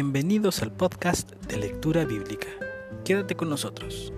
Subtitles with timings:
[0.00, 2.46] Bienvenidos al podcast de lectura bíblica.
[3.04, 4.12] Quédate con nosotros.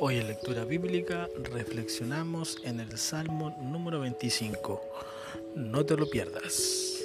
[0.00, 4.82] Hoy en lectura bíblica reflexionamos en el Salmo número 25.
[5.54, 6.97] No te lo pierdas.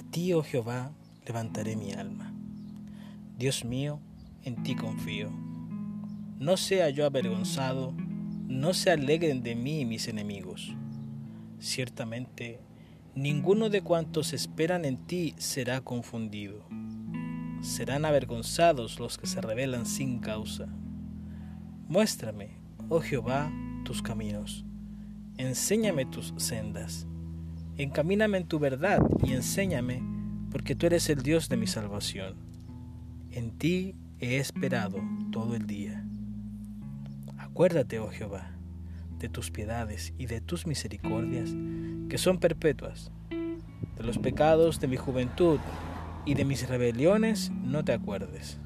[0.00, 0.92] A ti, oh Jehová,
[1.26, 2.32] levantaré mi alma.
[3.36, 4.00] Dios mío,
[4.44, 5.30] en ti confío.
[6.38, 7.92] No sea yo avergonzado,
[8.48, 10.74] no se alegren de mí mis enemigos.
[11.58, 12.60] Ciertamente,
[13.14, 16.64] ninguno de cuantos esperan en ti será confundido.
[17.60, 20.66] Serán avergonzados los que se rebelan sin causa.
[21.88, 22.56] Muéstrame,
[22.88, 23.52] oh Jehová,
[23.84, 24.64] tus caminos.
[25.36, 27.06] Enséñame tus sendas
[27.80, 30.02] Encamíname en tu verdad y enséñame,
[30.52, 32.34] porque tú eres el Dios de mi salvación.
[33.30, 34.98] En ti he esperado
[35.32, 36.04] todo el día.
[37.38, 38.50] Acuérdate, oh Jehová,
[39.18, 41.54] de tus piedades y de tus misericordias,
[42.10, 43.12] que son perpetuas.
[43.30, 45.58] De los pecados de mi juventud
[46.26, 48.60] y de mis rebeliones no te acuerdes.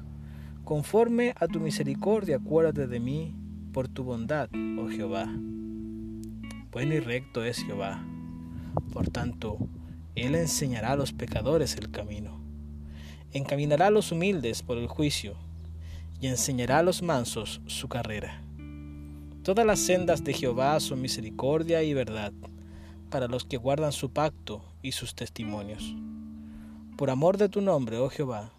[0.65, 3.33] Conforme a tu misericordia, acuérdate de mí
[3.71, 5.33] por tu bondad, oh Jehová.
[6.69, 8.05] Bueno y recto es Jehová
[8.93, 9.57] por tanto,
[10.15, 12.39] Él enseñará a los pecadores el camino,
[13.33, 15.35] encaminará a los humildes por el juicio
[16.21, 18.41] y enseñará a los mansos su carrera.
[19.43, 22.31] Todas las sendas de Jehová son misericordia y verdad
[23.09, 25.95] para los que guardan su pacto y sus testimonios.
[26.97, 28.51] Por amor de tu nombre, oh Jehová,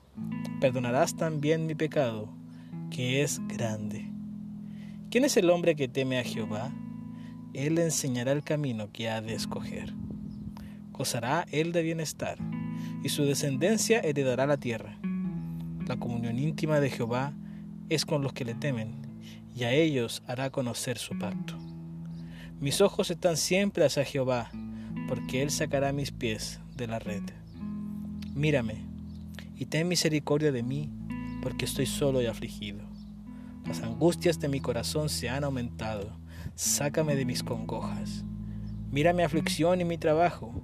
[0.61, 2.28] perdonarás también mi pecado,
[2.91, 4.11] que es grande.
[5.11, 6.72] ¿Quién es el hombre que teme a Jehová?
[7.55, 9.94] Él enseñará el camino que ha de escoger
[10.96, 12.38] gozará él de bienestar,
[13.02, 14.98] y su descendencia heredará la tierra.
[15.86, 17.32] La comunión íntima de Jehová
[17.88, 19.02] es con los que le temen,
[19.54, 21.54] y a ellos hará conocer su pacto.
[22.60, 24.50] Mis ojos están siempre hacia Jehová,
[25.08, 27.22] porque Él sacará mis pies de la red.
[28.34, 28.84] Mírame,
[29.54, 30.90] y ten misericordia de mí,
[31.42, 32.80] porque estoy solo y afligido.
[33.66, 36.10] Las angustias de mi corazón se han aumentado.
[36.54, 38.24] Sácame de mis congojas.
[38.90, 40.54] Mira mi aflicción y mi trabajo,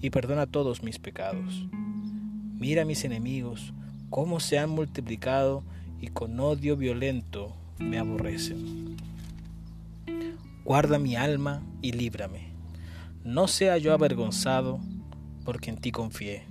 [0.00, 1.66] y perdona todos mis pecados.
[2.58, 3.72] Mira mis enemigos,
[4.10, 5.62] cómo se han multiplicado
[6.00, 8.96] y con odio violento me aborrecen.
[10.64, 12.50] Guarda mi alma y líbrame.
[13.24, 14.80] No sea yo avergonzado,
[15.44, 16.44] porque en ti confié.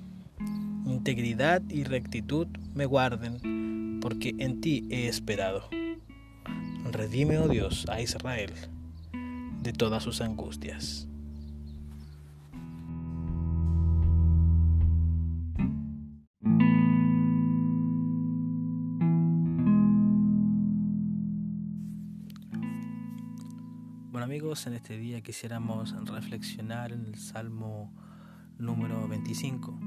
[0.86, 5.70] Integridad y rectitud me guarden, porque en ti he esperado.
[6.92, 8.52] Redime, oh Dios, a Israel
[9.62, 11.09] de todas sus angustias.
[24.29, 27.91] Amigos, en este día quisiéramos reflexionar en el Salmo
[28.59, 29.79] número 25.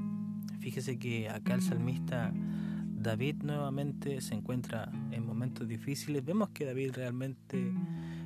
[0.59, 6.25] Fíjese que acá el salmista David nuevamente se encuentra en momentos difíciles.
[6.25, 7.73] Vemos que David realmente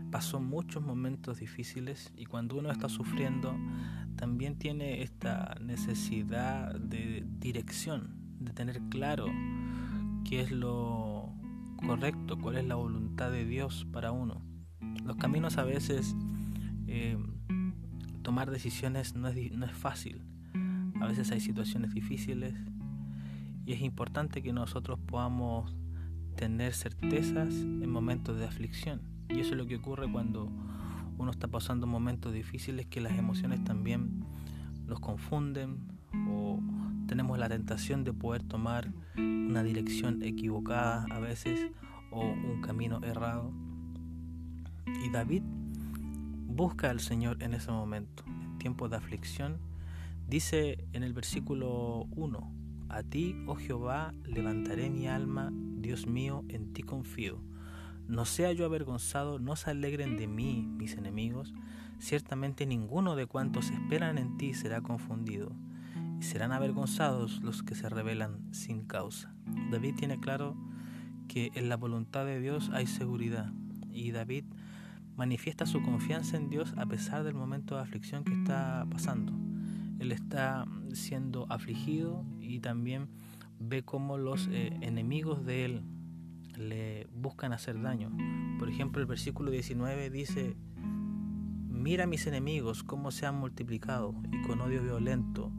[0.10, 3.56] pasó muchos momentos difíciles y cuando uno está sufriendo
[4.16, 9.28] también tiene esta necesidad de dirección, de tener claro
[10.28, 11.32] qué es lo
[11.86, 14.47] correcto, cuál es la voluntad de Dios para uno.
[15.08, 16.18] Los caminos a veces,
[16.86, 17.18] eh,
[18.24, 20.22] tomar decisiones no es, no es fácil.
[21.00, 22.54] A veces hay situaciones difíciles
[23.66, 25.74] y es importante que nosotros podamos
[26.36, 29.02] tener certezas en momentos de aflicción.
[29.30, 30.52] Y eso es lo que ocurre cuando
[31.18, 34.26] uno está pasando momentos difíciles que las emociones también
[34.86, 35.88] nos confunden
[36.30, 36.60] o
[37.08, 41.72] tenemos la tentación de poder tomar una dirección equivocada a veces
[42.12, 43.54] o un camino errado.
[45.04, 49.58] Y David busca al Señor en ese momento, en tiempo de aflicción.
[50.28, 52.52] Dice en el versículo 1,
[52.90, 57.42] A ti, oh Jehová, levantaré mi alma, Dios mío, en ti confío.
[58.08, 61.54] No sea yo avergonzado, no se alegren de mí mis enemigos.
[62.00, 65.52] Ciertamente ninguno de cuantos esperan en ti será confundido,
[66.20, 69.36] y serán avergonzados los que se rebelan sin causa.
[69.72, 70.56] David tiene claro
[71.28, 73.52] que en la voluntad de Dios hay seguridad,
[73.92, 74.46] y David
[75.18, 79.34] manifiesta su confianza en Dios a pesar del momento de aflicción que está pasando.
[80.00, 83.10] Él está siendo afligido y también
[83.60, 85.84] ve cómo los eh, enemigos de él
[86.56, 88.12] le buscan hacer daño.
[88.60, 94.62] Por ejemplo, el versículo 19 dice, mira mis enemigos cómo se han multiplicado y con
[94.62, 95.52] odio violento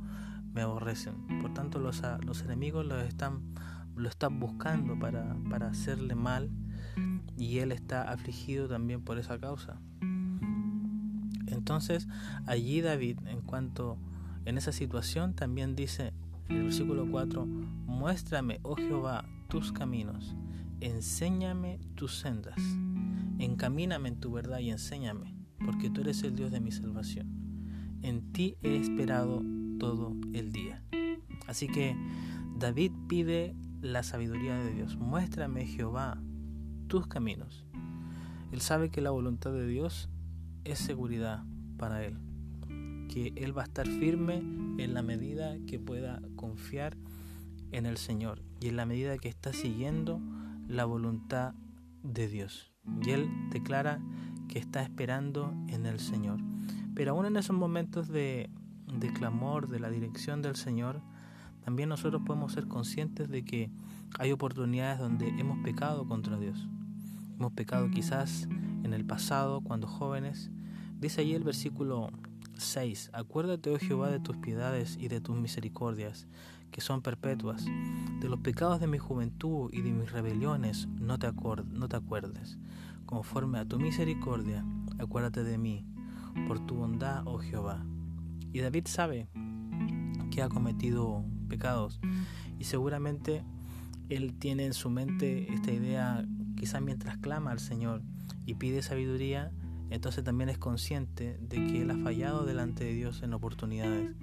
[0.52, 1.26] me aborrecen.
[1.42, 2.00] Por tanto, los,
[2.42, 3.54] enemigos lo están,
[4.38, 6.48] buscando para hacerle mal
[7.38, 9.80] y él está afligido también por esa causa.
[11.46, 12.08] Entonces,
[12.46, 13.98] allí David, en cuanto
[14.44, 16.12] en esa situación, también dice
[16.48, 20.34] en el versículo 4, muéstrame, oh Jehová, tus caminos,
[20.80, 22.58] enséñame tus sendas,
[23.38, 27.28] encamíname en tu verdad y enséñame, porque tú eres el Dios de mi salvación.
[28.02, 29.42] En ti he esperado
[29.78, 30.82] todo el día.
[31.46, 31.96] Así que
[32.58, 34.96] David pide la sabiduría de Dios.
[34.96, 36.20] Muéstrame, Jehová,
[36.88, 37.64] tus caminos.
[38.50, 40.08] Él sabe que la voluntad de Dios
[40.64, 41.44] es seguridad
[41.76, 42.18] para él,
[43.08, 44.38] que él va a estar firme
[44.78, 46.96] en la medida que pueda confiar
[47.72, 50.20] en el Señor y en la medida que está siguiendo
[50.66, 51.54] la voluntad
[52.02, 52.72] de Dios.
[53.04, 54.00] Y él declara
[54.48, 56.40] que está esperando en el Señor.
[56.94, 58.50] Pero aún en esos momentos de,
[58.86, 61.02] de clamor, de la dirección del Señor,
[61.64, 63.70] también nosotros podemos ser conscientes de que
[64.18, 66.66] hay oportunidades donde hemos pecado contra Dios.
[67.38, 68.48] Hemos pecado quizás
[68.82, 70.50] en el pasado, cuando jóvenes.
[70.98, 72.10] Dice allí el versículo
[72.56, 73.10] 6.
[73.12, 76.26] Acuérdate, oh Jehová, de tus piedades y de tus misericordias,
[76.72, 77.64] que son perpetuas.
[78.20, 82.58] De los pecados de mi juventud y de mis rebeliones no te, no te acuerdes.
[83.06, 84.64] Conforme a tu misericordia,
[84.98, 85.86] acuérdate de mí,
[86.48, 87.86] por tu bondad, oh Jehová.
[88.52, 89.28] Y David sabe
[90.32, 92.00] que ha cometido pecados
[92.58, 93.44] y seguramente
[94.08, 96.26] él tiene en su mente esta idea,
[96.58, 98.02] quizás mientras clama al Señor
[98.44, 99.52] y pide sabiduría,
[99.90, 104.14] entonces también es consciente de que él ha fallado delante de Dios en oportunidades.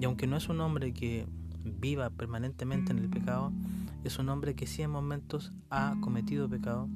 [0.00, 1.26] Y aunque no es un hombre que
[1.64, 3.52] viva permanentemente en el pecado,
[4.04, 6.88] es un hombre que sí en momentos ha cometido pecado.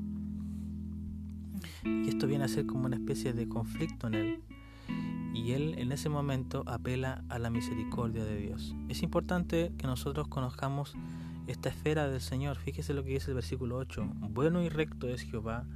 [1.85, 4.43] Y esto viene a ser como una especie de conflicto en él
[5.35, 8.75] y él en ese momento apela a la misericordia de Dios.
[8.89, 10.95] Es importante que nosotros conozcamos
[11.47, 12.57] esta esfera del Señor.
[12.57, 14.13] Fíjese lo que dice el versículo 8.
[14.31, 15.67] Bueno y recto es Jehová,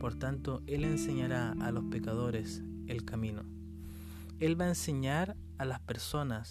[0.00, 3.42] por tanto Él enseñará a los pecadores el camino.
[4.40, 6.50] Él va a enseñar a las personas,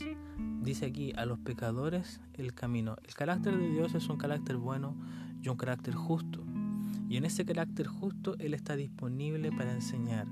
[0.62, 2.98] dice aquí, a los pecadores el camino.
[3.04, 4.96] El carácter de Dios es un carácter bueno
[5.42, 6.44] y un carácter justo.
[7.10, 10.28] Y en ese carácter justo Él está disponible para enseñar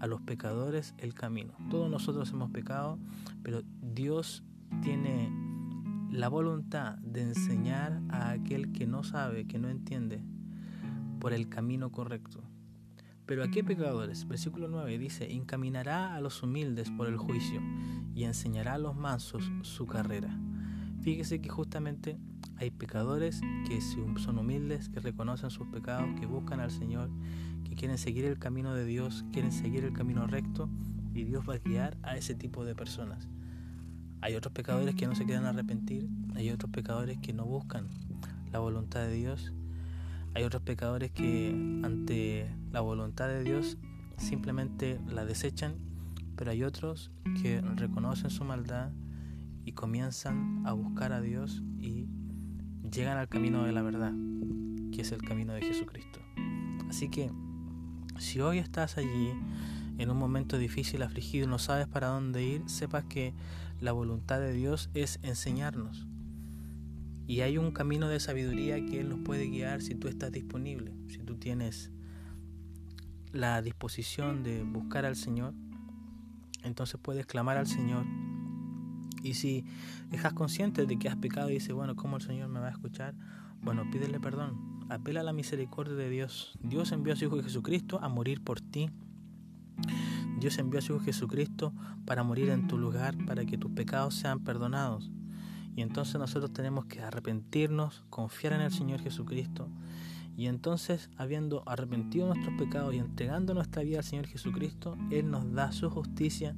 [0.00, 1.52] a los pecadores el camino.
[1.70, 2.98] Todos nosotros hemos pecado,
[3.42, 4.42] pero Dios
[4.82, 5.30] tiene
[6.14, 10.22] la voluntad de enseñar a aquel que no sabe, que no entiende,
[11.20, 12.42] por el camino correcto.
[13.26, 14.28] Pero ¿a qué pecadores?
[14.28, 17.60] Versículo 9 dice, encaminará a los humildes por el juicio
[18.14, 20.38] y enseñará a los mansos su carrera.
[21.00, 22.18] Fíjese que justamente
[22.56, 27.10] hay pecadores que son humildes, que reconocen sus pecados, que buscan al Señor
[27.74, 30.68] quieren seguir el camino de Dios, quieren seguir el camino recto
[31.12, 33.28] y Dios va a guiar a ese tipo de personas.
[34.24, 37.88] Hay otros pecadores que no se quieren arrepentir, hay otros pecadores que no buscan
[38.52, 39.52] la voluntad de Dios,
[40.32, 41.50] hay otros pecadores que
[41.84, 43.76] ante la voluntad de Dios
[44.16, 45.74] simplemente la desechan,
[46.36, 47.10] pero hay otros
[47.42, 48.92] que reconocen su maldad
[49.66, 52.06] y comienzan a buscar a Dios y
[52.90, 54.14] llegan al camino de la verdad,
[54.90, 56.20] que es el camino de Jesucristo.
[56.88, 57.30] Así que
[58.18, 59.34] si hoy estás allí
[59.98, 63.34] en un momento difícil, afligido no sabes para dónde ir, sepas que
[63.80, 66.06] la voluntad de Dios es enseñarnos.
[67.26, 70.92] Y hay un camino de sabiduría que Él nos puede guiar si tú estás disponible,
[71.08, 71.90] si tú tienes
[73.32, 75.54] la disposición de buscar al Señor,
[76.62, 78.04] entonces puedes clamar al Señor.
[79.22, 79.64] Y si
[80.12, 82.72] estás consciente de que has pecado y dices, bueno, ¿cómo el Señor me va a
[82.72, 83.14] escuchar?
[83.62, 86.58] Bueno, pídele perdón, apela a la misericordia de Dios.
[86.62, 88.90] Dios envió a su Hijo Jesucristo a morir por ti.
[90.38, 91.72] Dios envió a su Hijo Jesucristo
[92.04, 95.10] para morir en tu lugar, para que tus pecados sean perdonados.
[95.76, 99.68] Y entonces nosotros tenemos que arrepentirnos, confiar en el Señor Jesucristo.
[100.36, 105.52] Y entonces, habiendo arrepentido nuestros pecados y entregando nuestra vida al Señor Jesucristo, Él nos
[105.52, 106.56] da su justicia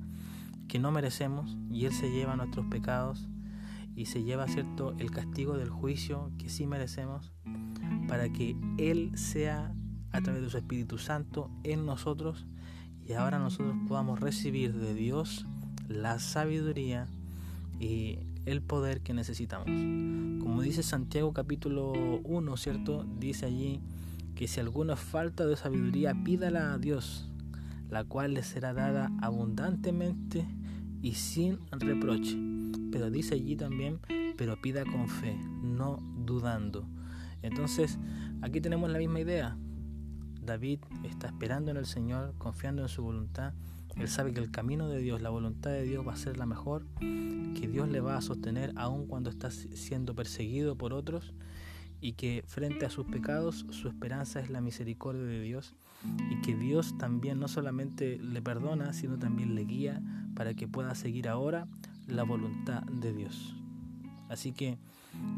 [0.68, 3.28] que no merecemos y Él se lleva nuestros pecados
[3.94, 7.32] y se lleva, cierto, el castigo del juicio que sí merecemos
[8.08, 9.74] para que Él sea
[10.12, 12.46] a través de su Espíritu Santo en nosotros
[13.06, 15.46] y ahora nosotros podamos recibir de Dios
[15.88, 17.06] la sabiduría
[17.78, 19.66] y el poder que necesitamos.
[19.66, 23.04] Como dice Santiago capítulo 1, ¿cierto?
[23.18, 23.80] Dice allí
[24.34, 27.28] que si alguna falta de sabiduría, pídala a Dios,
[27.90, 30.46] la cual le será dada abundantemente
[31.00, 32.36] y sin reproche.
[32.90, 34.00] Pero dice allí también,
[34.36, 36.86] pero pida con fe, no dudando.
[37.42, 37.98] Entonces,
[38.42, 39.56] aquí tenemos la misma idea.
[40.46, 43.52] David está esperando en el Señor, confiando en su voluntad
[43.96, 46.46] Él sabe que el camino de Dios, la voluntad de Dios va a ser la
[46.46, 51.34] mejor, que Dios le va a sostener aun cuando está siendo perseguido por otros
[52.00, 55.74] y que frente a sus pecados su esperanza es la misericordia de Dios
[56.30, 60.02] y que Dios también no solamente le perdona, sino también le guía
[60.34, 61.66] para que pueda seguir ahora
[62.06, 63.56] la voluntad de Dios.
[64.28, 64.78] Así que